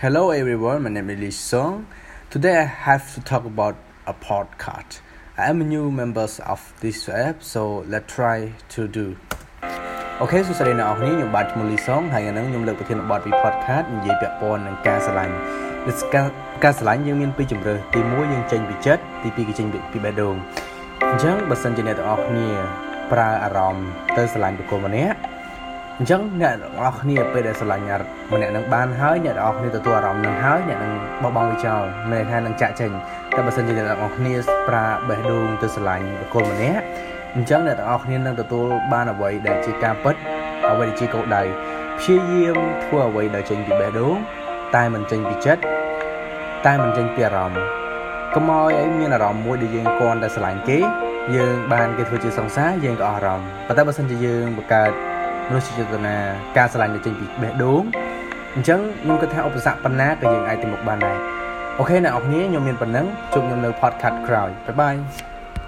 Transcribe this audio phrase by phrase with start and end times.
[0.00, 1.84] Hello everyone, my name is Lee Song.
[2.30, 3.74] Today I have to talk about
[4.06, 5.00] a podcast.
[5.36, 8.38] I am a new member of this app, so let's try
[8.74, 9.06] to do.
[10.20, 15.34] អូខេសួស្តីអ្នកនរគ្នាខ្ញុំបាទឈ្មោះលីសុងហើយថ្ងៃនេះខ្ញុំលើកប្រធានបទពី podcast និយាយពាក់ព័ន្ធនឹងការស្រឡាញ់
[16.14, 16.26] ការ
[16.64, 20.34] ការស្រឡាញ់យើងមានពីរជម្រើសទី1យើងចេញពីចិត្តទី2គឺចេញពីបេះដូង
[21.10, 22.48] អញ្ចឹងបើសិនជាអ្នកទាំងអស់គ្នា
[23.12, 23.86] ប្រើអារម្មណ៍
[24.16, 25.18] ទៅស្រឡាញ់បុគ្គលម្នាក់
[26.00, 27.84] អញ្ចឹងអ្នកទាំងអស់គ្នាពេលដែលស្រឡាញ់
[28.32, 30.92] ម្នាក់នឹងបានហើយអ្នកទាំងអស់គ្នាទទួលអារម្មណ៍នឹងហើយអ្នកនឹង
[31.22, 32.90] បោះបង់វាចោលមិនថានឹងចាក់ចេញ
[33.34, 34.34] តែបើសិនជាអ្នកទាំងអស់គ្នា
[34.68, 36.84] ប្រើបេះដូងទៅស្រឡាញ់បុគ្គលម្នាក់
[37.36, 40.14] អញ្ចឹងអ្នកទាំងអស់គ្នានឹងទទួលបានអ្វីដែលជាការពិត
[40.70, 41.42] អ្វីដែលជាគោលដៅ
[41.98, 44.16] ព្យាយាមធ្វើអ្វីដែលចេញពីបេះដូង
[44.74, 45.62] តែមិនចេញពីចិត្ត
[46.66, 47.62] តែមិនចេញពីអារម្មណ៍
[48.34, 50.78] កុំឲ្យឲ្យមានអារម្មណ៍មួយដែលយើងគន់តែស្រឡាញ់គេ
[51.36, 54.92] យើងបានគេធ្វើជាសង្សារយើងក៏អស់អារម្មណ៍ប៉ុន្តែបើសិនជាយើងបង្កើត
[55.50, 56.16] មនោសញ្ចេតនា
[56.56, 57.82] ការស្រឡាញ់ទៅចេញពីបេះដូង
[58.54, 61.18] អញ្ចឹងខ្ញុំគិតថាឧបសគ្គប៉ុណ្ណាក៏យើងអាចទៅមុខបានដែរ
[61.78, 64.94] អូខេអ្នកនរគ្នាខ្ញុំមានប៉ុណ្ណឹងជួបខ្ញុំនៅ podcast ក្រោយបាយបាយ